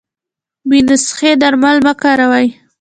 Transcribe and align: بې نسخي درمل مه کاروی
بې 0.67 0.79
نسخي 0.87 1.31
درمل 1.41 1.77
مه 1.85 1.93
کاروی 2.01 2.47